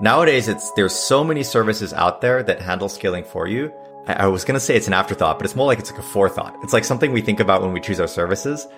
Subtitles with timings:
[0.00, 3.72] Nowadays, it's there's so many services out there that handle scaling for you.
[4.06, 6.04] I, I was gonna say it's an afterthought, but it's more like it's like a
[6.04, 6.56] forethought.
[6.62, 8.68] It's like something we think about when we choose our services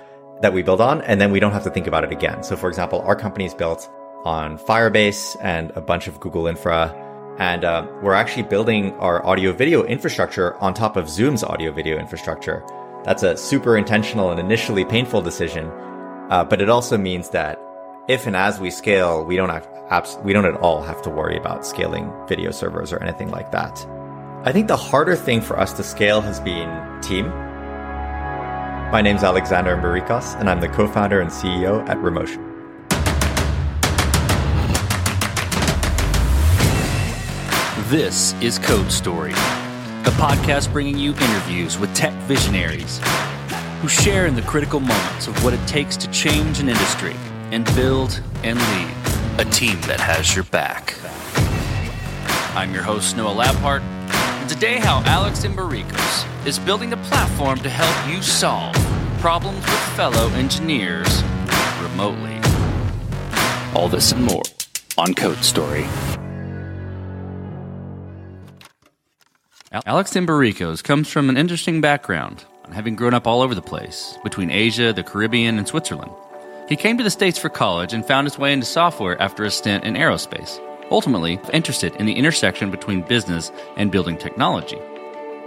[0.40, 2.42] that we build on, and then we don't have to think about it again.
[2.42, 3.90] So, for example, our company is built
[4.24, 6.90] on Firebase and a bunch of Google Infra,
[7.38, 11.98] and uh, we're actually building our audio video infrastructure on top of Zoom's audio video
[11.98, 12.64] infrastructure.
[13.04, 15.66] That's a super intentional and initially painful decision,
[16.30, 17.60] uh, but it also means that
[18.08, 19.50] if and as we scale, we don't
[19.90, 23.50] abs- we don't at all have to worry about scaling video servers or anything like
[23.52, 23.86] that.
[24.44, 27.28] I think the harder thing for us to scale has been team.
[28.90, 32.46] My name's Alexander Embiricos, and I'm the co-founder and CEO at Remotion.
[37.90, 43.00] This is Code Story, a podcast bringing you interviews with tech visionaries
[43.80, 47.16] who share in the critical moments of what it takes to change an industry
[47.50, 48.99] and build and lead
[49.40, 50.94] a team that has your back.
[52.54, 57.70] I'm your host, Noah Labhart, and today, how Alex Embiricos is building the platform to
[57.70, 58.74] help you solve
[59.18, 61.22] problems with fellow engineers
[61.80, 62.38] remotely.
[63.74, 64.42] All this and more
[64.98, 65.86] on Code Story.
[69.86, 74.50] Alex Embiricos comes from an interesting background, having grown up all over the place, between
[74.50, 76.12] Asia, the Caribbean, and Switzerland.
[76.70, 79.50] He came to the States for college and found his way into software after a
[79.50, 84.78] stint in aerospace, ultimately interested in the intersection between business and building technology.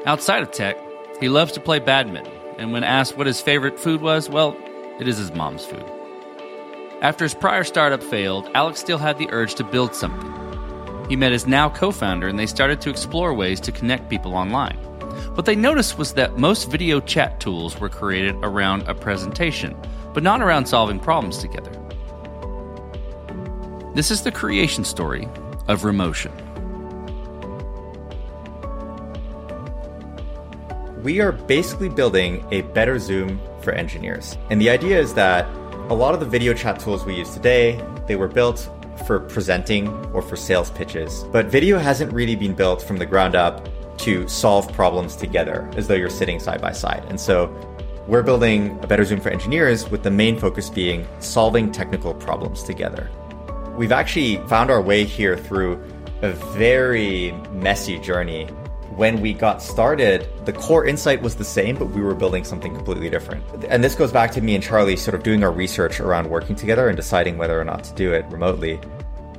[0.05, 0.75] Outside of tech,
[1.21, 4.53] he loves to play badminton, and when asked what his favorite food was, well,
[4.99, 5.85] it is his mom's food.
[7.01, 11.07] After his prior startup failed, Alex still had the urge to build something.
[11.07, 14.35] He met his now co founder, and they started to explore ways to connect people
[14.35, 14.77] online.
[15.35, 19.75] What they noticed was that most video chat tools were created around a presentation,
[20.13, 21.71] but not around solving problems together.
[23.95, 25.27] This is the creation story
[25.67, 26.31] of Remotion.
[31.03, 34.37] We are basically building a better Zoom for engineers.
[34.49, 35.45] And the idea is that
[35.89, 38.69] a lot of the video chat tools we use today, they were built
[39.05, 41.25] for presenting or for sales pitches.
[41.31, 43.67] But video hasn't really been built from the ground up
[44.03, 47.05] to solve problems together as though you're sitting side by side.
[47.09, 47.47] And so
[48.05, 52.63] we're building a better Zoom for engineers with the main focus being solving technical problems
[52.63, 53.09] together.
[53.77, 55.81] We've actually found our way here through
[56.21, 58.45] a very messy journey.
[58.97, 62.75] When we got started, the core insight was the same, but we were building something
[62.75, 63.43] completely different.
[63.69, 66.55] And this goes back to me and Charlie sort of doing our research around working
[66.55, 68.81] together and deciding whether or not to do it remotely.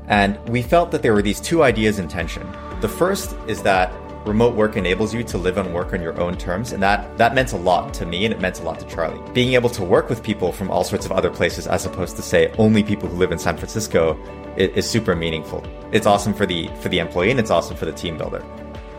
[0.09, 2.51] And we felt that there were these two ideas in tension.
[2.81, 3.93] The first is that
[4.25, 7.35] remote work enables you to live and work on your own terms and that that
[7.35, 9.21] meant a lot to me and it meant a lot to charlie.
[9.33, 12.23] Being able to work with people from all sorts of other places as opposed to
[12.23, 14.19] say only people who live in san francisco
[14.57, 15.63] is, is super meaningful.
[15.93, 18.45] It's awesome for the for the employee and it's awesome for the team builder.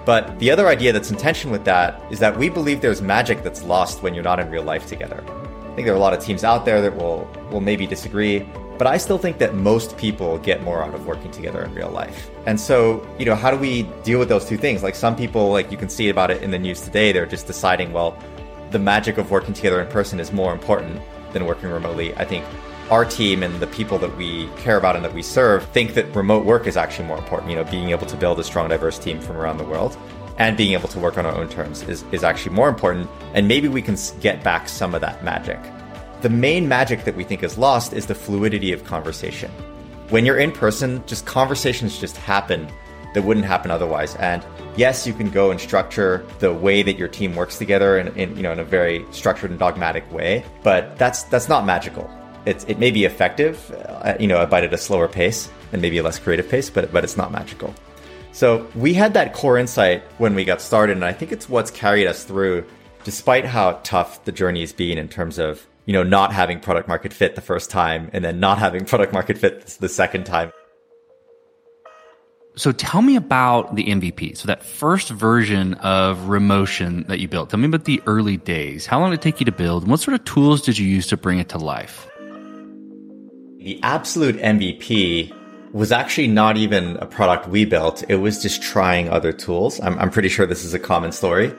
[0.05, 3.41] But the other idea that's in tension with that is that we believe there's magic
[3.41, 5.23] that's lost when you're not in real life together.
[5.27, 8.47] I think there are a lot of teams out there that will will maybe disagree
[8.77, 11.89] but I still think that most people get more out of working together in real
[11.89, 12.29] life.
[12.45, 14.83] And so, you know, how do we deal with those two things?
[14.83, 17.47] Like some people, like you can see about it in the news today, they're just
[17.47, 18.17] deciding, well,
[18.71, 21.01] the magic of working together in person is more important
[21.33, 22.15] than working remotely.
[22.15, 22.45] I think
[22.89, 26.15] our team and the people that we care about and that we serve think that
[26.15, 27.49] remote work is actually more important.
[27.49, 29.97] You know, being able to build a strong, diverse team from around the world
[30.37, 33.09] and being able to work on our own terms is, is actually more important.
[33.33, 35.59] And maybe we can get back some of that magic.
[36.25, 39.51] The main magic that we think is lost is the fluidity of conversation.
[40.09, 42.67] When you're in person, just conversations just happen
[43.13, 44.15] that wouldn't happen otherwise.
[44.15, 44.43] And
[44.75, 48.35] yes, you can go and structure the way that your team works together in, in
[48.35, 52.09] you know in a very structured and dogmatic way, but that's that's not magical.
[52.47, 55.99] It's, it may be effective, uh, you know, but at a slower pace and maybe
[55.99, 57.71] a less creative pace, but but it's not magical.
[58.31, 61.69] So we had that core insight when we got started, and I think it's what's
[61.69, 62.65] carried us through,
[63.03, 66.87] despite how tough the journey has been in terms of you know, not having product
[66.87, 70.51] market fit the first time and then not having product market fit the second time.
[72.57, 74.37] So tell me about the MVP.
[74.37, 77.49] So that first version of Remotion that you built.
[77.49, 78.85] Tell me about the early days.
[78.85, 79.83] How long did it take you to build?
[79.83, 82.07] And what sort of tools did you use to bring it to life?
[83.57, 85.33] The absolute MVP
[85.73, 88.05] was actually not even a product we built.
[88.07, 89.81] It was just trying other tools.
[89.81, 91.53] I'm, I'm pretty sure this is a common story.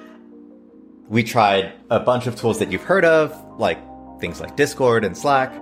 [1.09, 3.79] We tried a bunch of tools that you've heard of, like
[4.21, 5.53] things like Discord and Slack,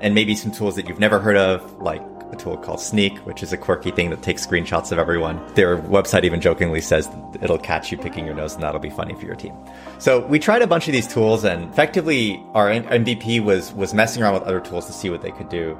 [0.00, 2.02] and maybe some tools that you've never heard of, like
[2.32, 5.40] a tool called Sneek, which is a quirky thing that takes screenshots of everyone.
[5.54, 7.08] Their website even jokingly says
[7.40, 9.54] it'll catch you picking your nose and that'll be funny for your team.
[9.98, 14.22] So we tried a bunch of these tools and effectively our MVP was, was messing
[14.22, 15.78] around with other tools to see what they could do.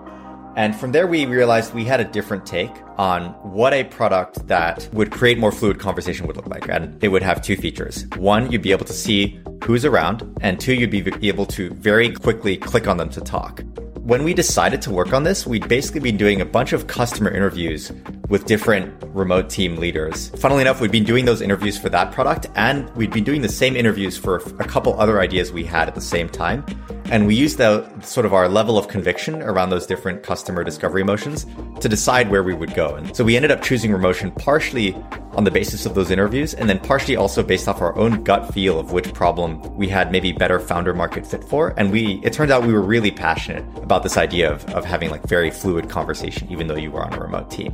[0.57, 4.89] And from there, we realized we had a different take on what a product that
[4.93, 6.67] would create more fluid conversation would look like.
[6.71, 8.07] And it would have two features.
[8.17, 12.11] One, you'd be able to see who's around, and two, you'd be able to very
[12.11, 13.63] quickly click on them to talk
[14.07, 17.29] when we decided to work on this, we'd basically been doing a bunch of customer
[17.29, 17.91] interviews
[18.29, 20.29] with different remote team leaders.
[20.39, 23.49] Funnily enough, we'd been doing those interviews for that product and we'd been doing the
[23.49, 26.65] same interviews for a couple other ideas we had at the same time.
[27.11, 31.05] And we used the sort of our level of conviction around those different customer discovery
[31.05, 31.47] motions
[31.81, 32.97] to decide where we would go.
[32.97, 34.93] And so we ended up choosing Remotion partially
[35.33, 38.53] on the basis of those interviews, and then partially also based off our own gut
[38.53, 41.75] feel of which problem we had maybe better founder market fit for.
[41.77, 45.11] And we, it turned out we were really passionate about this idea of, of having
[45.11, 47.73] like very fluid conversation, even though you were on a remote team.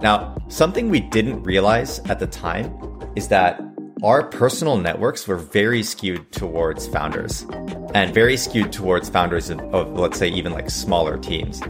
[0.00, 2.72] Now, something we didn't realize at the time
[3.16, 3.60] is that
[4.06, 7.44] our personal networks were very skewed towards founders
[7.92, 11.60] and very skewed towards founders of, of, let's say even like smaller teams.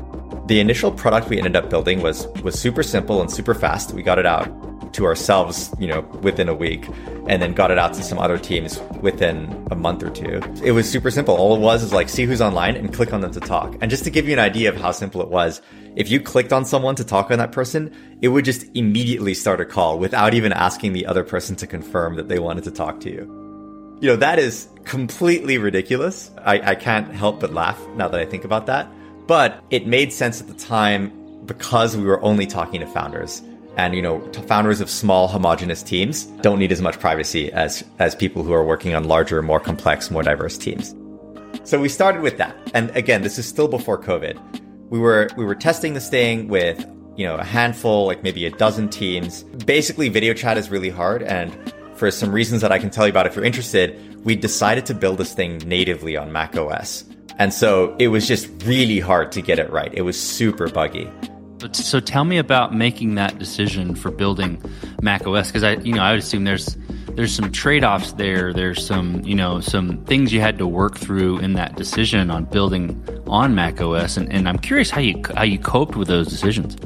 [0.44, 3.94] The initial product we ended up building was was super simple and super fast.
[3.94, 4.48] We got it out
[4.96, 6.86] to ourselves you know within a week
[7.28, 10.72] and then got it out to some other teams within a month or two it
[10.72, 13.30] was super simple all it was is like see who's online and click on them
[13.30, 15.60] to talk and just to give you an idea of how simple it was
[15.96, 17.90] if you clicked on someone to talk on that person,
[18.20, 22.16] it would just immediately start a call without even asking the other person to confirm
[22.16, 23.96] that they wanted to talk to you.
[24.02, 26.30] You know, that is completely ridiculous.
[26.44, 28.88] I, I can't help but laugh now that I think about that.
[29.26, 31.10] But it made sense at the time
[31.46, 33.42] because we were only talking to founders.
[33.76, 38.14] And, you know, founders of small homogenous teams don't need as much privacy as, as
[38.14, 40.94] people who are working on larger, more complex, more diverse teams.
[41.64, 42.56] So we started with that.
[42.74, 44.38] And again, this is still before COVID.
[44.88, 46.86] We were we were testing this thing with
[47.16, 49.42] you know a handful like maybe a dozen teams.
[49.42, 51.22] Basically video chat is really hard.
[51.22, 51.52] And
[51.96, 54.92] for some reasons that i can tell you about if you're interested we decided to
[54.92, 57.06] build this thing natively on mac os
[57.38, 59.92] and so it was just really hard to get it right.
[59.92, 61.10] It was super buggy
[61.72, 64.60] so tell me about making that decision for building
[65.00, 66.76] mac os because i you know i would assume there's
[67.16, 68.52] there's some trade-offs there.
[68.52, 72.44] There's some, you know, some things you had to work through in that decision on
[72.44, 76.28] building on Mac OS, and, and I'm curious how you how you coped with those
[76.28, 76.76] decisions.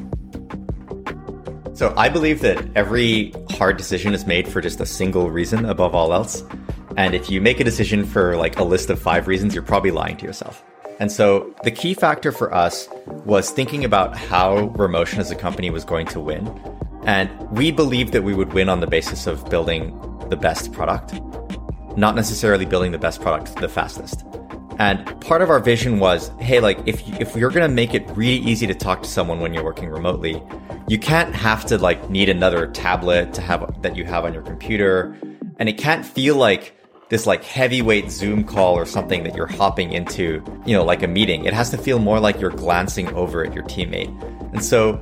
[1.77, 5.95] So I believe that every hard decision is made for just a single reason above
[5.97, 6.45] all else.
[6.97, 9.91] And if you make a decision for like a list of five reasons, you're probably
[9.91, 10.63] lying to yourself.
[11.01, 12.87] And so the key factor for us
[13.25, 16.47] was thinking about how Remotion as a company was going to win.
[17.05, 19.99] And we believed that we would win on the basis of building
[20.29, 21.19] the best product,
[21.97, 24.27] not necessarily building the best product the fastest.
[24.79, 27.95] And part of our vision was, hey, like if you, if you're going to make
[27.95, 30.43] it really easy to talk to someone when you're working remotely,
[30.87, 34.43] you can't have to like need another tablet to have that you have on your
[34.43, 35.17] computer,
[35.59, 36.77] and it can't feel like
[37.11, 41.09] this like heavyweight Zoom call or something that you're hopping into, you know, like a
[41.09, 41.45] meeting.
[41.45, 44.09] It has to feel more like you're glancing over at your teammate.
[44.53, 44.99] And so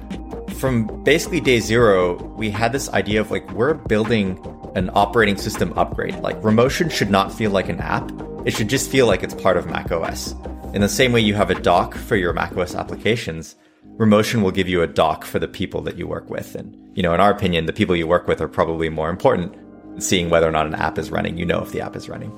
[0.59, 4.43] from basically day zero, we had this idea of like we're building
[4.75, 6.17] an operating system upgrade.
[6.21, 8.11] Like Remotion should not feel like an app.
[8.47, 10.35] It should just feel like it's part of macOS.
[10.73, 13.55] In the same way you have a dock for your macOS applications,
[13.99, 16.55] Remotion will give you a dock for the people that you work with.
[16.55, 19.55] And, you know, in our opinion, the people you work with are probably more important
[19.99, 21.37] seeing whether or not an app is running.
[21.37, 22.33] You know if the app is running.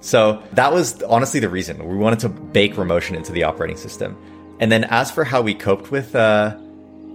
[0.00, 1.86] So that was honestly the reason.
[1.86, 4.16] We wanted to bake Remotion into the operating system.
[4.60, 6.56] And then as for how we coped with uh,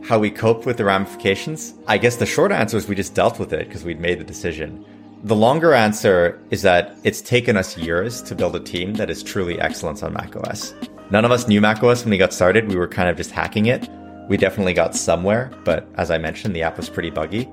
[0.04, 1.74] how we coped with the ramifications?
[1.88, 4.24] I guess the short answer is we just dealt with it because we'd made the
[4.24, 4.84] decision.
[5.24, 9.22] The longer answer is that it's taken us years to build a team that is
[9.22, 10.74] truly excellent on macOS.
[11.12, 12.68] None of us knew macOS when we got started.
[12.68, 13.88] We were kind of just hacking it.
[14.28, 17.48] We definitely got somewhere, but as I mentioned, the app was pretty buggy.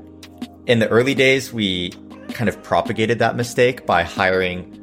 [0.67, 1.93] In the early days, we
[2.29, 4.75] kind of propagated that mistake by hiring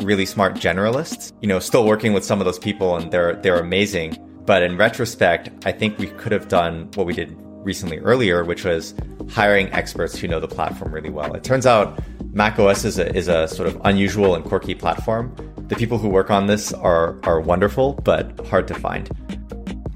[0.00, 1.32] really smart generalists.
[1.40, 4.76] You know, still working with some of those people and they're they're amazing, but in
[4.76, 8.94] retrospect, I think we could have done what we did recently earlier, which was
[9.30, 11.34] hiring experts who know the platform really well.
[11.34, 11.98] It turns out
[12.32, 15.34] macOS is a, is a sort of unusual and quirky platform.
[15.68, 19.10] The people who work on this are, are wonderful, but hard to find.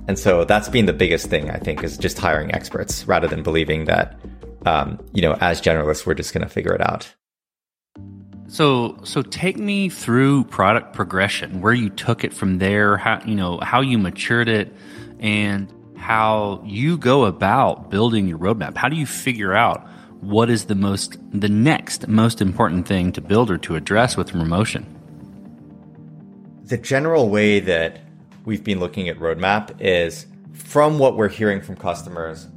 [0.09, 3.43] And so that's been the biggest thing, I think, is just hiring experts rather than
[3.43, 4.19] believing that,
[4.67, 7.13] um, you know, as generalists, we're just going to figure it out.
[8.49, 13.35] So, so take me through product progression, where you took it from there, how you
[13.35, 14.73] know how you matured it,
[15.21, 18.77] and how you go about building your roadmap.
[18.77, 19.87] How do you figure out
[20.21, 24.31] what is the most, the next most important thing to build or to address with
[24.31, 24.85] Remotion?
[26.65, 28.01] The general way that
[28.45, 32.49] we've been looking at roadmap is from what we're hearing from customers,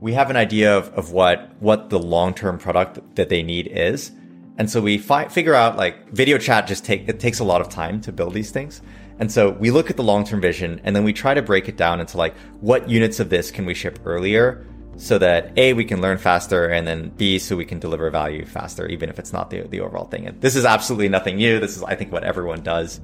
[0.00, 3.66] we have an idea of, of what what the long term product that they need
[3.66, 4.12] is
[4.60, 7.62] and so we fi- figure out like video chat just take it takes a lot
[7.62, 8.82] of time to build these things.
[9.18, 11.66] And so we look at the long term vision and then we try to break
[11.66, 14.66] it down into like what units of this can we ship earlier
[14.98, 18.44] so that A, we can learn faster and then B, so we can deliver value
[18.44, 20.26] faster, even if it's not the, the overall thing.
[20.26, 21.58] And this is absolutely nothing new.
[21.58, 23.00] This is, I think, what everyone does.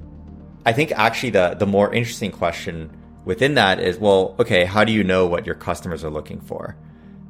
[0.63, 4.91] I think actually the, the more interesting question within that is, well, okay, how do
[4.91, 6.77] you know what your customers are looking for?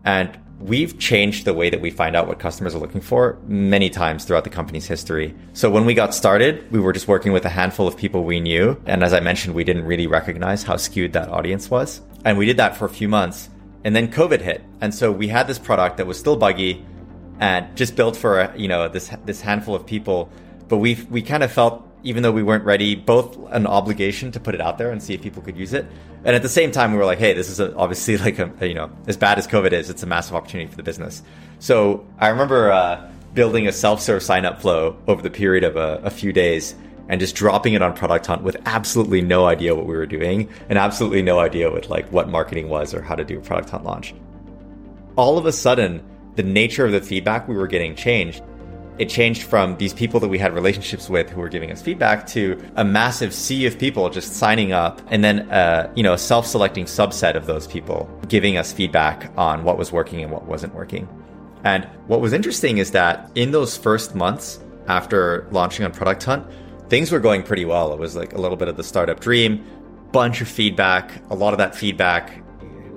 [0.08, 3.90] And we've changed the way that we find out what customers are looking for many
[3.90, 5.36] times throughout the company's history.
[5.52, 8.40] So when we got started, we were just working with a handful of people we
[8.40, 8.82] knew.
[8.86, 12.00] And as I mentioned, we didn't really recognize how skewed that audience was.
[12.24, 13.50] And we did that for a few months.
[13.84, 14.64] And then COVID hit.
[14.80, 16.86] And so we had this product that was still buggy
[17.42, 20.30] and just built for, you know, this, this handful of people.
[20.70, 24.40] But we we kind of felt even though we weren't ready, both an obligation to
[24.40, 25.86] put it out there and see if people could use it.
[26.24, 28.52] And at the same time, we were like, hey, this is a, obviously like a,
[28.66, 31.22] you know, as bad as COVID is, it's a massive opportunity for the business.
[31.60, 35.76] So I remember uh, building a self serve sign up flow over the period of
[35.76, 36.76] a, a few days
[37.10, 40.50] and just dropping it on Product Hunt with absolutely no idea what we were doing
[40.70, 43.70] and absolutely no idea what like what marketing was or how to do a Product
[43.70, 44.14] Hunt launch.
[45.18, 46.04] All of a sudden,
[46.36, 48.44] the nature of the feedback we were getting changed
[48.98, 52.26] it changed from these people that we had relationships with who were giving us feedback
[52.28, 56.18] to a massive sea of people just signing up and then uh, you know a
[56.18, 60.74] self-selecting subset of those people giving us feedback on what was working and what wasn't
[60.74, 61.08] working.
[61.64, 66.48] And what was interesting is that in those first months after launching on product hunt
[66.90, 67.92] things were going pretty well.
[67.92, 69.66] It was like a little bit of the startup dream
[70.12, 72.42] bunch of feedback a lot of that feedback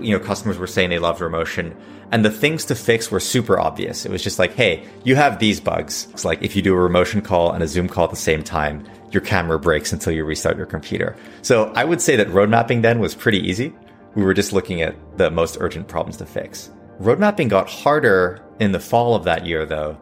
[0.01, 1.75] you know customers were saying they loved Remotion
[2.13, 4.05] and the things to fix were super obvious.
[4.05, 6.09] It was just like, hey, you have these bugs.
[6.11, 8.43] It's like if you do a Remotion call and a Zoom call at the same
[8.43, 11.17] time, your camera breaks until you restart your computer.
[11.43, 13.73] So I would say that road mapping then was pretty easy.
[14.15, 16.71] We were just looking at the most urgent problems to fix.
[16.99, 19.95] Road mapping got harder in the fall of that year, though,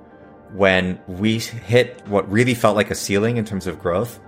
[0.53, 4.19] when we hit what really felt like a ceiling in terms of growth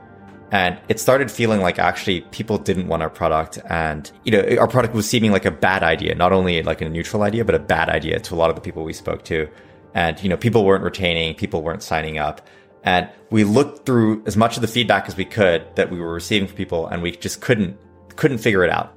[0.52, 3.58] and it started feeling like actually people didn't want our product.
[3.66, 6.88] And, you know, our product was seeming like a bad idea, not only like a
[6.88, 9.48] neutral idea, but a bad idea to a lot of the people we spoke to.
[9.94, 12.46] And, you know, people weren't retaining, people weren't signing up.
[12.82, 16.12] And we looked through as much of the feedback as we could that we were
[16.12, 17.78] receiving from people and we just couldn't,
[18.16, 18.96] couldn't figure it out.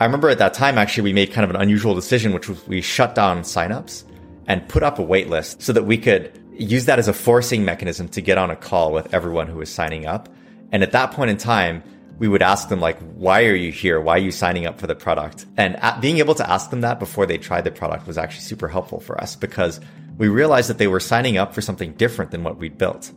[0.00, 2.66] I remember at that time, actually, we made kind of an unusual decision, which was
[2.66, 4.04] we shut down signups
[4.46, 7.64] and put up a wait list so that we could use that as a forcing
[7.64, 10.28] mechanism to get on a call with everyone who was signing up
[10.74, 11.84] and at that point in time,
[12.18, 14.00] we would ask them like, why are you here?
[14.00, 15.46] Why are you signing up for the product?
[15.56, 18.66] And being able to ask them that before they tried the product was actually super
[18.66, 19.80] helpful for us because
[20.18, 23.12] we realized that they were signing up for something different than what we'd built.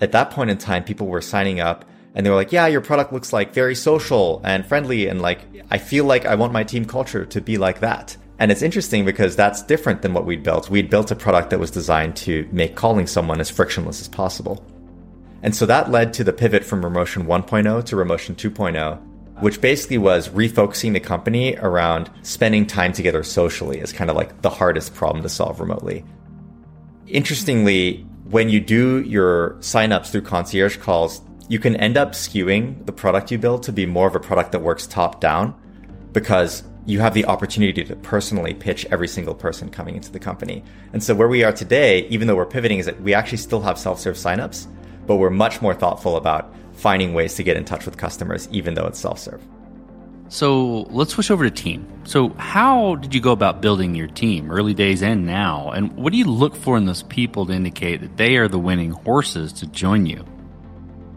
[0.00, 1.84] At that point in time, people were signing up
[2.14, 5.08] and they were like, yeah, your product looks like very social and friendly.
[5.08, 5.40] And like,
[5.72, 8.16] I feel like I want my team culture to be like that.
[8.38, 10.70] And it's interesting because that's different than what we'd built.
[10.70, 14.64] We'd built a product that was designed to make calling someone as frictionless as possible.
[15.44, 18.98] And so that led to the pivot from Remotion 1.0 to Remotion 2.0,
[19.42, 24.40] which basically was refocusing the company around spending time together socially as kind of like
[24.40, 26.02] the hardest problem to solve remotely.
[27.06, 31.20] Interestingly, when you do your signups through concierge calls,
[31.50, 34.50] you can end up skewing the product you build to be more of a product
[34.52, 35.54] that works top down
[36.12, 40.64] because you have the opportunity to personally pitch every single person coming into the company.
[40.94, 43.60] And so where we are today, even though we're pivoting, is that we actually still
[43.60, 44.68] have self-serve signups,
[45.06, 48.74] but we're much more thoughtful about finding ways to get in touch with customers, even
[48.74, 49.42] though it's self serve.
[50.28, 51.86] So let's switch over to team.
[52.04, 55.70] So, how did you go about building your team, early days and now?
[55.70, 58.58] And what do you look for in those people to indicate that they are the
[58.58, 60.24] winning horses to join you?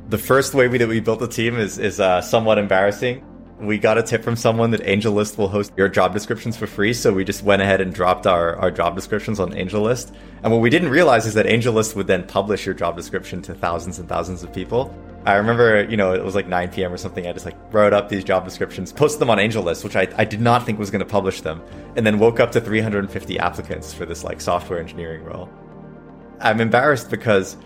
[0.10, 3.26] The first way we, that we built the team is, is uh, somewhat embarrassing
[3.60, 6.94] we got a tip from someone that AngelList will host your job descriptions for free.
[6.94, 10.14] So we just went ahead and dropped our, our job descriptions on AngelList.
[10.44, 13.56] And what we didn't realize is that AngelList would then publish your job description to
[13.56, 14.96] thousands and thousands of people.
[15.26, 16.94] I remember, you know, it was like 9 p.m.
[16.94, 17.26] or something.
[17.26, 20.24] I just like wrote up these job descriptions, posted them on AngelList, which I, I
[20.24, 21.62] did not think was going to publish them,
[21.96, 25.50] and then woke up to 350 applicants for this like software engineering role.
[26.40, 27.58] I'm embarrassed because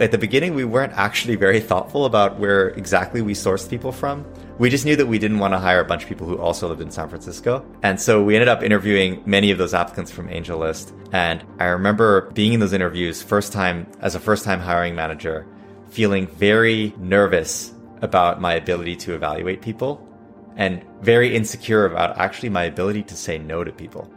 [0.00, 4.24] at the beginning we weren't actually very thoughtful about where exactly we sourced people from.
[4.58, 6.68] We just knew that we didn't want to hire a bunch of people who also
[6.68, 7.64] lived in San Francisco.
[7.82, 10.92] And so we ended up interviewing many of those applicants from AngelList.
[11.12, 15.46] And I remember being in those interviews first time as a first time hiring manager,
[15.90, 17.72] feeling very nervous
[18.02, 20.08] about my ability to evaluate people
[20.56, 24.10] and very insecure about actually my ability to say no to people.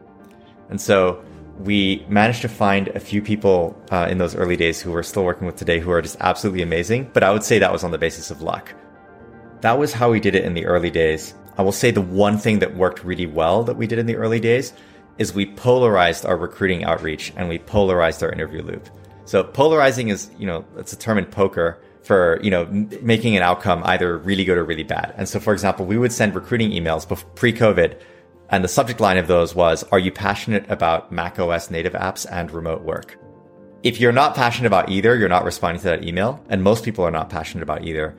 [0.70, 1.24] And so
[1.60, 5.24] we managed to find a few people uh, in those early days who we're still
[5.24, 7.10] working with today who are just absolutely amazing.
[7.14, 8.74] But I would say that was on the basis of luck.
[9.62, 11.34] That was how we did it in the early days.
[11.58, 14.18] I will say the one thing that worked really well that we did in the
[14.18, 14.74] early days
[15.18, 18.90] is we polarized our recruiting outreach and we polarized our interview loop.
[19.24, 22.66] So polarizing is, you know, it's a term in poker for you know
[23.02, 25.14] making an outcome either really good or really bad.
[25.18, 28.00] And so, for example, we would send recruiting emails pre-COVID,
[28.50, 32.26] and the subject line of those was, "Are you passionate about Mac OS native apps
[32.30, 33.18] and remote work?"
[33.84, 37.06] If you're not passionate about either, you're not responding to that email, and most people
[37.06, 38.16] are not passionate about either.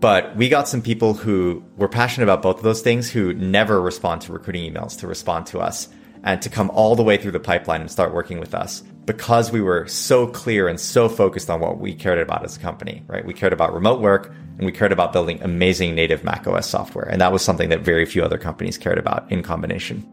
[0.00, 3.80] But we got some people who were passionate about both of those things who never
[3.80, 5.88] respond to recruiting emails to respond to us
[6.28, 9.50] and to come all the way through the pipeline and start working with us because
[9.50, 13.02] we were so clear and so focused on what we cared about as a company,
[13.06, 13.24] right?
[13.24, 17.06] We cared about remote work and we cared about building amazing native macOS software.
[17.06, 20.06] And that was something that very few other companies cared about in combination.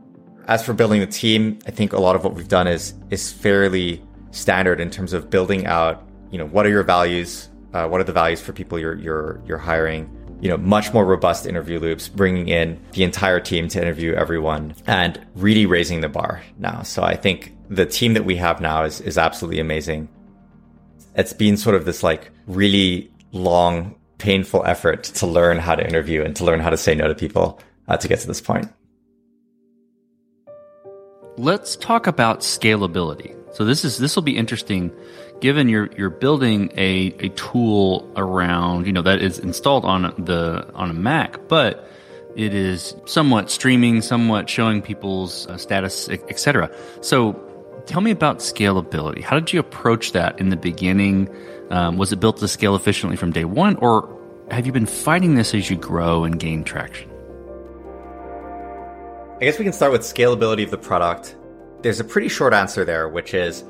[0.48, 3.34] As for building the team, I think a lot of what we've done is is
[3.34, 7.50] fairly standard in terms of building out, you know, what are your values?
[7.74, 10.10] Uh, what are the values for people you're you're you're hiring?
[10.42, 14.76] You know, much more robust interview loops, bringing in the entire team to interview everyone
[14.86, 16.84] and really raising the bar now.
[16.84, 20.10] So I think the team that we have now is, is absolutely amazing.
[21.16, 26.24] It's been sort of this like really long, painful effort to learn how to interview
[26.24, 28.72] and to learn how to say no to people uh, to get to this point.
[31.38, 33.35] Let's talk about scalability.
[33.56, 34.92] So this is this will be interesting
[35.40, 40.70] given you're you're building a, a tool around, you know, that is installed on the
[40.74, 41.90] on a Mac, but
[42.36, 46.70] it is somewhat streaming, somewhat showing people's uh, status, etc.
[47.00, 47.34] So
[47.86, 49.24] tell me about scalability.
[49.24, 51.34] How did you approach that in the beginning?
[51.70, 54.20] Um, was it built to scale efficiently from day one, or
[54.52, 57.10] have you been fighting this as you grow and gain traction?
[59.40, 61.38] I guess we can start with scalability of the product.
[61.86, 63.64] There's a pretty short answer there, which is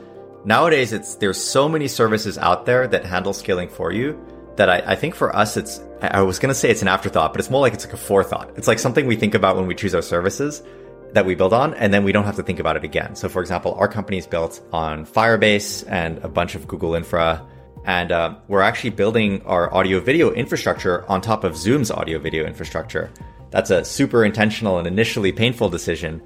[0.46, 4.18] nowadays it's there's so many services out there that handle scaling for you
[4.56, 7.42] that I, I think for us it's I was gonna say it's an afterthought, but
[7.42, 8.54] it's more like it's like a forethought.
[8.56, 10.64] It's like something we think about when we choose our services
[11.12, 13.18] that we build on, and then we don't have to think about it again.
[13.18, 17.46] So, for example, our company is built on Firebase and a bunch of Google Infra,
[17.84, 22.46] and uh, we're actually building our audio video infrastructure on top of Zoom's audio video
[22.46, 23.12] infrastructure.
[23.50, 26.22] That's a super intentional and initially painful decision,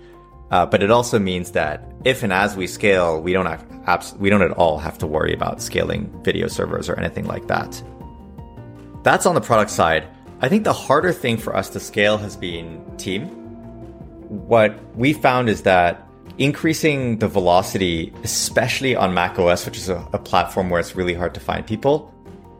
[0.52, 4.16] uh, but it also means that if and as we scale, we don't have, abs-
[4.16, 7.82] we don't at all have to worry about scaling video servers or anything like that.
[9.04, 10.08] That's on the product side.
[10.42, 13.40] I think the harder thing for us to scale has been team
[14.30, 20.20] what we found is that increasing the velocity, especially on macOS, which is a, a,
[20.20, 22.14] platform where it's really hard to find people.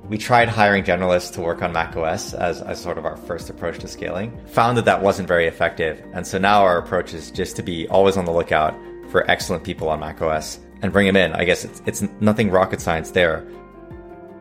[0.10, 3.78] We tried hiring generalists to work on macOS as, as sort of our first approach
[3.78, 6.04] to scaling, found that that wasn't very effective.
[6.14, 8.76] And so now our approach is just to be always on the lookout
[9.12, 11.34] for excellent people on macOS and bring them in.
[11.34, 13.46] I guess it's, it's nothing rocket science there.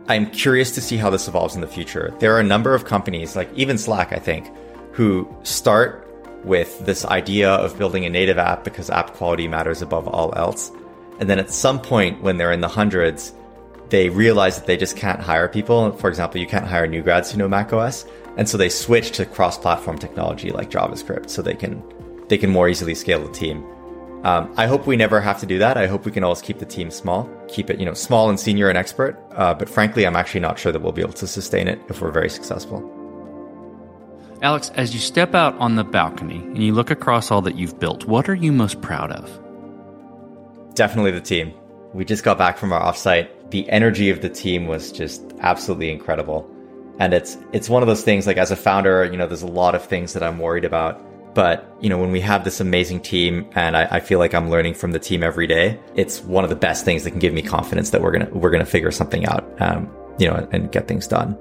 [0.09, 2.15] I'm curious to see how this evolves in the future.
[2.19, 4.51] There are a number of companies, like even Slack, I think,
[4.93, 6.07] who start
[6.45, 10.73] with this idea of building a native app because app quality matters above all else.
[11.21, 13.35] And then at some point when they're in the hundreds,
[13.91, 15.93] they realize that they just can't hire people.
[15.93, 18.05] For example, you can't hire new grads who know macOS.
[18.37, 21.83] And so they switch to cross-platform technology like JavaScript so they can
[22.29, 23.65] they can more easily scale the team.
[24.23, 25.77] Um, I hope we never have to do that.
[25.77, 28.39] I hope we can always keep the team small, keep it you know small and
[28.39, 29.19] senior and expert.
[29.33, 32.01] Uh, but frankly, I'm actually not sure that we'll be able to sustain it if
[32.01, 32.95] we're very successful.
[34.41, 37.81] Alex, as you step out on the balcony and you look across all that you've
[37.81, 39.29] built, what are you most proud of?
[40.75, 41.53] Definitely the team.
[41.93, 43.31] We just got back from our offsite.
[43.51, 46.49] The energy of the team was just absolutely incredible.
[46.99, 49.47] And it's it's one of those things like as a founder, you know, there's a
[49.47, 51.05] lot of things that I'm worried about.
[51.35, 54.51] But, you know, when we have this amazing team and I, I feel like I'm
[54.51, 57.33] learning from the team every day, it's one of the best things that can give
[57.33, 59.47] me confidence that we're gonna we're gonna figure something out.
[59.61, 61.39] Um, you know, and get things done.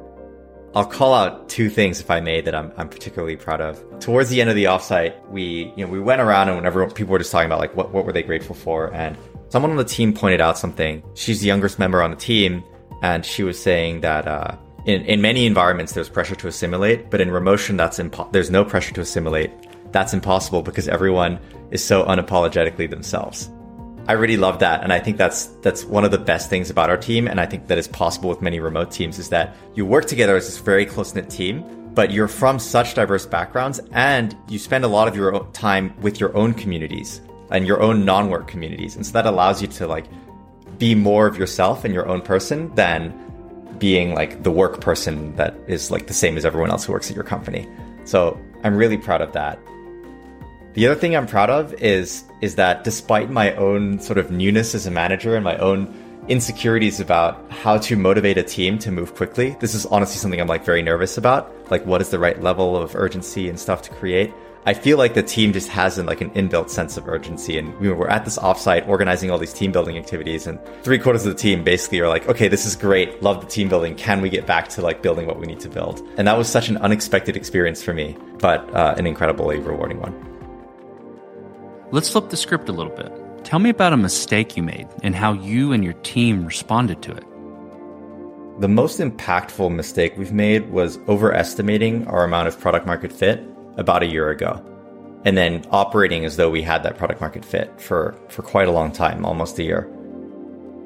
[0.75, 3.83] I'll call out two things, if I may, that I'm, I'm particularly proud of.
[3.99, 7.13] Towards the end of the offsite, we, you know, we went around and whenever people
[7.13, 9.17] were just talking about like what, what were they grateful for, and
[9.49, 11.03] someone on the team pointed out something.
[11.13, 12.63] She's the youngest member on the team,
[13.01, 14.55] and she was saying that uh,
[14.86, 18.63] in in many environments there's pressure to assimilate, but in Remotion that's impo- there's no
[18.63, 19.51] pressure to assimilate.
[19.91, 21.39] That's impossible because everyone
[21.71, 23.49] is so unapologetically themselves.
[24.10, 26.89] I really love that, and I think that's that's one of the best things about
[26.89, 29.86] our team, and I think that is possible with many remote teams is that you
[29.86, 34.36] work together as this very close knit team, but you're from such diverse backgrounds, and
[34.47, 38.47] you spend a lot of your time with your own communities and your own non-work
[38.47, 40.05] communities, and so that allows you to like
[40.77, 43.13] be more of yourself and your own person than
[43.79, 47.10] being like the work person that is like the same as everyone else who works
[47.10, 47.67] at your company.
[48.05, 49.60] So I'm really proud of that.
[50.73, 54.75] The other thing I'm proud of is is that despite my own sort of newness
[54.75, 55.93] as a manager and my own
[56.27, 60.47] insecurities about how to motivate a team to move quickly, this is honestly something I'm
[60.47, 61.53] like very nervous about.
[61.71, 64.33] Like what is the right level of urgency and stuff to create?
[64.67, 67.58] I feel like the team just has an, like an inbuilt sense of urgency.
[67.58, 71.25] And we were at this offsite organizing all these team building activities and three quarters
[71.25, 73.23] of the team basically are like, okay, this is great.
[73.23, 73.95] Love the team building.
[73.95, 76.06] Can we get back to like building what we need to build?
[76.17, 80.13] And that was such an unexpected experience for me, but uh, an incredibly rewarding one.
[81.91, 83.10] Let's flip the script a little bit.
[83.45, 87.13] Tell me about a mistake you made and how you and your team responded to
[87.13, 87.23] it.
[88.60, 93.41] The most impactful mistake we've made was overestimating our amount of product market fit
[93.77, 94.63] about a year ago.
[95.25, 98.71] And then operating as though we had that product market fit for, for quite a
[98.71, 99.89] long time, almost a year.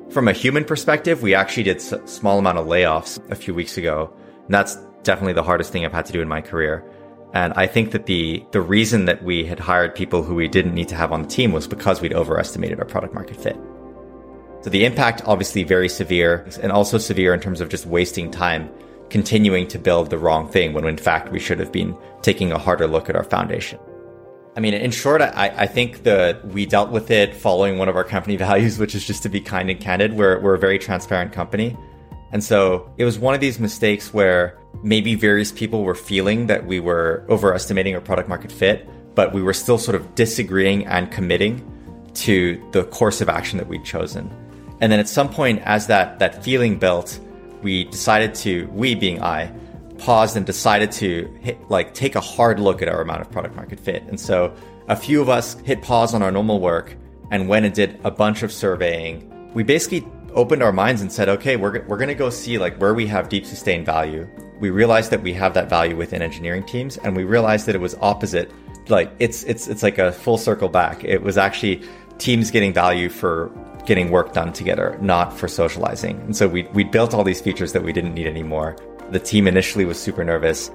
[0.10, 3.78] From a human perspective, we actually did a small amount of layoffs a few weeks
[3.78, 4.12] ago.
[4.46, 6.84] And that's definitely the hardest thing I've had to do in my career.
[7.34, 10.74] And I think that the, the reason that we had hired people who we didn't
[10.74, 13.58] need to have on the team was because we'd overestimated our product market fit.
[14.62, 18.70] So the impact obviously very severe and also severe in terms of just wasting time
[19.12, 22.58] continuing to build the wrong thing when in fact we should have been taking a
[22.58, 23.78] harder look at our foundation.
[24.56, 27.96] I mean, in short, I, I think that we dealt with it following one of
[27.96, 30.14] our company values, which is just to be kind and candid.
[30.14, 31.78] We're, we're a very transparent company.
[32.32, 36.66] And so it was one of these mistakes where maybe various people were feeling that
[36.66, 41.12] we were overestimating our product market fit, but we were still sort of disagreeing and
[41.12, 41.66] committing
[42.14, 44.30] to the course of action that we'd chosen.
[44.80, 47.20] And then at some point, as that, that feeling built,
[47.62, 49.52] we decided to, we being I,
[49.98, 53.56] paused and decided to hit, like take a hard look at our amount of product
[53.56, 54.04] market fit.
[54.04, 54.54] And so
[54.88, 56.96] a few of us hit pause on our normal work
[57.30, 59.30] and went and did a bunch of surveying.
[59.54, 62.78] We basically opened our minds and said, okay, we're, we're going to go see like
[62.78, 64.28] where we have deep sustained value.
[64.60, 67.82] We realized that we have that value within engineering teams and we realized that it
[67.82, 68.52] was opposite.
[68.88, 71.04] Like it's, it's, it's like a full circle back.
[71.04, 71.84] It was actually
[72.18, 73.52] teams getting value for
[73.86, 76.20] getting work done together, not for socializing.
[76.22, 78.76] And so we we built all these features that we didn't need anymore.
[79.12, 80.72] The team initially was super nervous.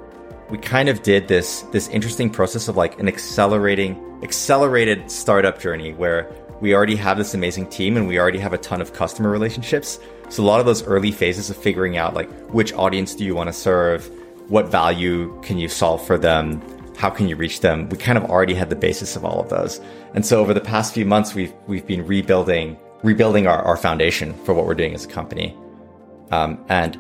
[0.51, 5.93] We kind of did this this interesting process of like an accelerating accelerated startup journey
[5.93, 9.31] where we already have this amazing team and we already have a ton of customer
[9.31, 9.99] relationships.
[10.29, 13.35] So a lot of those early phases of figuring out like which audience do you
[13.35, 14.11] want to serve,
[14.49, 16.63] what value can you solve for them,
[16.97, 17.89] how can you reach them?
[17.91, 19.81] We kind of already had the basis of all of those.
[20.15, 24.35] And so over the past few months, we've, we've been rebuilding rebuilding our, our foundation
[24.45, 25.57] for what we're doing as a company.
[26.31, 26.99] Um, and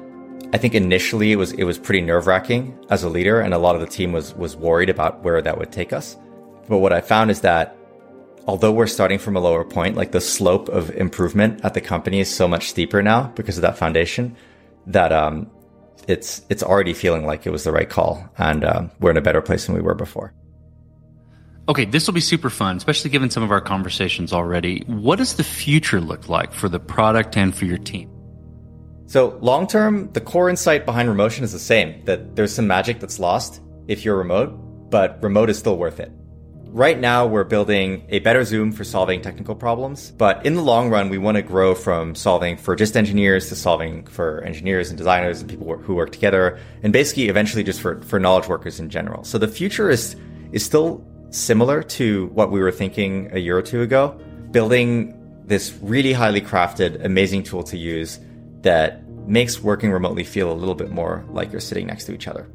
[0.52, 3.59] I think initially it was it was pretty nerve wracking as a leader, and a
[3.59, 6.16] lot of the team was was worried about where that would take us.
[6.68, 7.76] But what I found is that
[8.46, 12.20] although we're starting from a lower point, like the slope of improvement at the company
[12.20, 14.37] is so much steeper now because of that foundation
[14.87, 15.50] that um,
[16.06, 19.22] it's it's already feeling like it was the right call, and um, we're in a
[19.22, 20.32] better place than we were before.
[21.68, 24.85] Okay, this will be super fun, especially given some of our conversations already.
[24.87, 28.09] What does the future look like for the product and for your team?
[29.07, 33.00] So, long term, the core insight behind Remotion is the same that there's some magic
[33.00, 34.50] that's lost if you're remote,
[34.90, 36.12] but remote is still worth it.
[36.66, 40.88] Right now, we're building a better Zoom for solving technical problems, but in the long
[40.88, 44.98] run, we want to grow from solving for just engineers to solving for engineers and
[44.98, 48.88] designers and people who work together, and basically eventually just for, for knowledge workers in
[48.88, 49.24] general.
[49.24, 50.14] So the future is,
[50.52, 54.19] is still similar to what we were thinking a year or two ago,
[54.51, 55.12] building
[55.45, 58.19] this really highly crafted, amazing tool to use
[58.62, 62.29] that makes working remotely feel a little bit more like you're sitting next to each
[62.29, 62.49] other.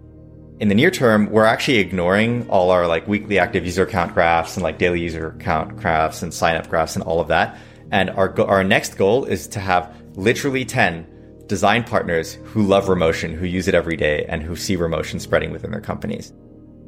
[0.59, 4.55] In the near term, we're actually ignoring all our like weekly active user count graphs
[4.55, 7.57] and like daily user count graphs and sign up graphs and all of that.
[7.91, 11.07] And our, go- our next goal is to have literally 10
[11.47, 15.51] design partners who love Remotion, who use it every day and who see Remotion spreading
[15.51, 16.31] within their companies.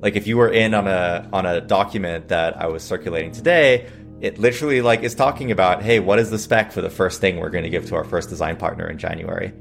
[0.03, 3.89] Like if you were in on a on a document that I was circulating today,
[4.19, 7.37] it literally like is talking about, hey, what is the spec for the first thing
[7.37, 9.53] we're going to give to our first design partner in January?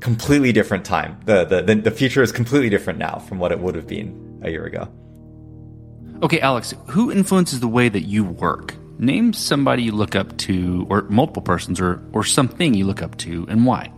[0.00, 1.18] Completely different time.
[1.24, 4.50] The, the the future is completely different now from what it would have been a
[4.50, 4.88] year ago.
[6.22, 8.74] Okay, Alex, who influences the way that you work?
[8.98, 13.16] Name somebody you look up to, or multiple persons, or or something you look up
[13.18, 13.90] to, and why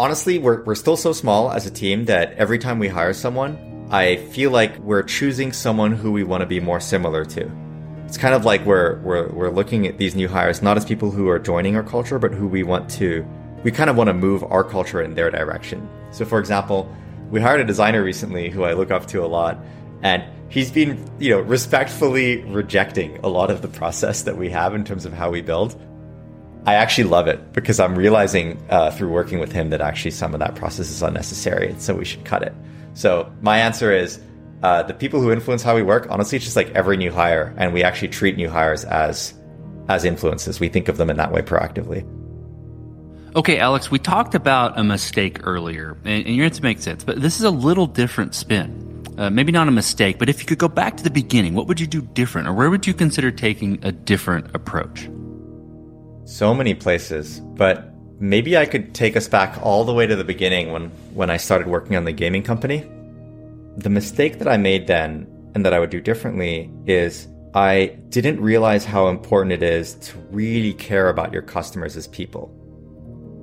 [0.00, 3.86] honestly, we're, we're still so small as a team that every time we hire someone,
[3.90, 7.50] I feel like we're choosing someone who we want to be more similar to.
[8.06, 11.10] It's kind of like we're, we're, we're looking at these new hires not as people
[11.10, 13.26] who are joining our culture, but who we want to,
[13.62, 15.86] we kind of want to move our culture in their direction.
[16.12, 16.90] So, for example,
[17.30, 19.58] we hired a designer recently who I look up to a lot,
[20.02, 24.74] and he's been, you know, respectfully rejecting a lot of the process that we have
[24.74, 25.78] in terms of how we build.
[26.66, 30.34] I actually love it because I'm realizing uh, through working with him that actually some
[30.34, 32.52] of that process is unnecessary, and so we should cut it.
[32.94, 34.20] So my answer is
[34.62, 36.06] uh, the people who influence how we work.
[36.10, 39.34] Honestly, it's just like every new hire, and we actually treat new hires as
[39.88, 40.60] as influences.
[40.60, 42.06] We think of them in that way proactively.
[43.34, 47.22] Okay, Alex, we talked about a mistake earlier, and, and your answer makes sense, but
[47.22, 49.04] this is a little different spin.
[49.16, 51.66] Uh, maybe not a mistake, but if you could go back to the beginning, what
[51.68, 55.08] would you do different, or where would you consider taking a different approach?
[56.30, 60.22] So many places, but maybe I could take us back all the way to the
[60.22, 62.88] beginning when, when I started working on the gaming company.
[63.76, 68.40] The mistake that I made then and that I would do differently is I didn't
[68.40, 72.54] realize how important it is to really care about your customers as people.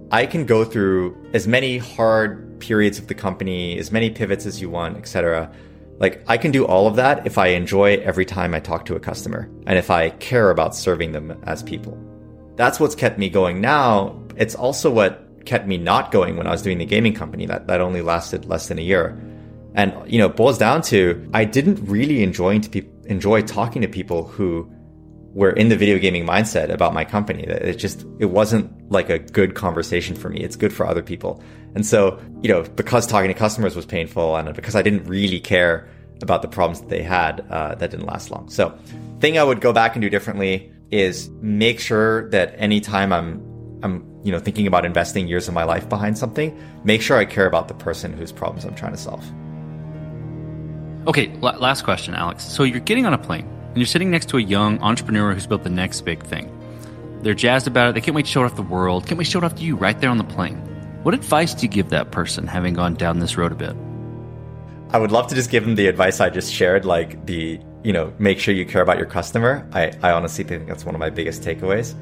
[0.10, 4.62] I can go through as many hard periods of the company, as many pivots as
[4.62, 5.52] you want, etc.
[6.00, 8.96] Like I can do all of that if I enjoy every time I talk to
[8.96, 12.07] a customer and if I care about serving them as people.
[12.58, 14.20] That's what's kept me going now.
[14.36, 17.68] It's also what kept me not going when I was doing the gaming company that,
[17.68, 19.18] that only lasted less than a year.
[19.76, 23.82] And, you know, it boils down to I didn't really enjoy, to pe- enjoy talking
[23.84, 24.70] to people who
[25.34, 27.44] were in the video gaming mindset about my company.
[27.44, 30.42] It just, it wasn't like a good conversation for me.
[30.42, 31.44] It's good for other people.
[31.76, 35.40] And so, you know, because talking to customers was painful and because I didn't really
[35.40, 35.88] care
[36.24, 38.50] about the problems that they had, uh, that didn't last long.
[38.50, 38.76] So
[39.20, 43.42] thing I would go back and do differently is make sure that anytime I'm,
[43.84, 47.26] I'm, you know, thinking about investing years of my life behind something, make sure I
[47.26, 49.24] care about the person whose problems I'm trying to solve.
[51.08, 52.44] Okay, last question, Alex.
[52.44, 55.48] So you're getting on a plane and you're sitting next to a young entrepreneur who's
[55.48, 56.54] built the next big thing.
[57.22, 57.96] They're jazzed about it.
[57.96, 59.06] They can't wait to show it off the world.
[59.06, 60.58] Can't wait to show it off to you right there on the plane.
[61.04, 63.76] What advice do you give that person having gone down this road a bit?
[64.90, 67.94] I would love to just give them the advice I just shared, like the, you
[67.94, 69.68] know, make sure you care about your customer.
[69.74, 71.96] I, I honestly think that's one of my biggest takeaways.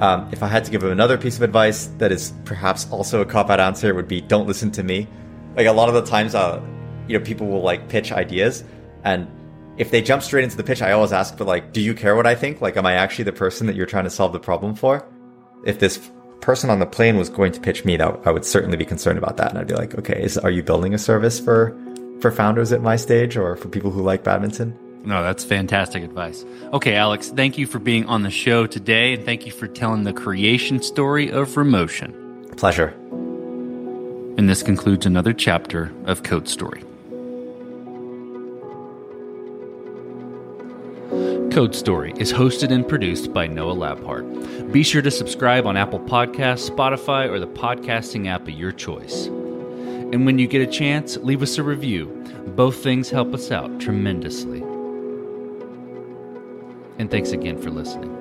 [0.00, 3.20] Um, if I had to give them another piece of advice that is perhaps also
[3.20, 5.06] a cop out answer, would be don't listen to me.
[5.56, 6.62] Like a lot of the times, uh,
[7.06, 8.64] you know, people will like pitch ideas
[9.04, 9.28] and
[9.80, 12.14] if they jump straight into the pitch, I always ask, but like, do you care
[12.14, 12.60] what I think?
[12.60, 15.06] Like, am I actually the person that you're trying to solve the problem for?
[15.64, 16.10] If this
[16.42, 19.16] person on the plane was going to pitch me, that I would certainly be concerned
[19.16, 19.48] about that.
[19.48, 21.74] And I'd be like, okay, is, are you building a service for,
[22.20, 24.78] for founders at my stage or for people who like badminton?
[25.02, 26.44] No, that's fantastic advice.
[26.72, 30.04] Okay, Alex, thank you for being on the show today and thank you for telling
[30.04, 32.56] the creation story of Remotion.
[32.56, 32.94] Pleasure.
[34.36, 36.82] And this concludes another chapter of Code Story.
[41.50, 44.70] Code Story is hosted and produced by Noah Labhart.
[44.70, 49.26] Be sure to subscribe on Apple Podcasts, Spotify, or the podcasting app of your choice.
[49.26, 52.06] And when you get a chance, leave us a review.
[52.54, 54.62] Both things help us out tremendously.
[57.00, 58.14] And thanks again for listening.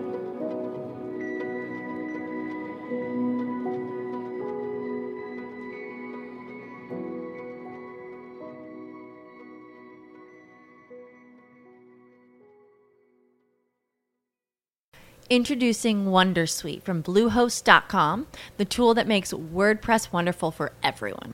[15.29, 21.33] Introducing Wondersuite from Bluehost.com, the tool that makes WordPress wonderful for everyone.